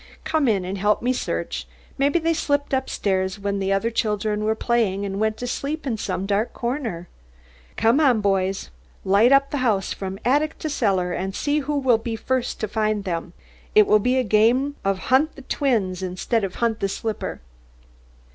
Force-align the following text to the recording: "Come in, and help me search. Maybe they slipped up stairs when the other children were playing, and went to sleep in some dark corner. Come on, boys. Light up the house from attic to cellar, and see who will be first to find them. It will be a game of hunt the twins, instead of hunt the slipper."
"Come 0.23 0.47
in, 0.47 0.65
and 0.65 0.79
help 0.79 1.03
me 1.03 1.13
search. 1.13 1.67
Maybe 1.95 2.17
they 2.17 2.33
slipped 2.33 2.73
up 2.73 2.89
stairs 2.89 3.37
when 3.37 3.59
the 3.59 3.71
other 3.71 3.91
children 3.91 4.43
were 4.45 4.55
playing, 4.55 5.05
and 5.05 5.19
went 5.19 5.37
to 5.37 5.45
sleep 5.45 5.85
in 5.85 5.95
some 5.95 6.25
dark 6.25 6.53
corner. 6.53 7.07
Come 7.77 7.99
on, 7.99 8.19
boys. 8.19 8.71
Light 9.05 9.31
up 9.31 9.51
the 9.51 9.57
house 9.59 9.93
from 9.93 10.17
attic 10.25 10.57
to 10.57 10.71
cellar, 10.71 11.13
and 11.13 11.35
see 11.35 11.59
who 11.59 11.77
will 11.77 11.99
be 11.99 12.15
first 12.15 12.59
to 12.61 12.67
find 12.67 13.03
them. 13.03 13.33
It 13.75 13.85
will 13.85 13.99
be 13.99 14.17
a 14.17 14.23
game 14.23 14.75
of 14.83 14.97
hunt 15.13 15.35
the 15.35 15.43
twins, 15.43 16.01
instead 16.01 16.43
of 16.43 16.55
hunt 16.55 16.79
the 16.79 16.89
slipper." 16.89 17.39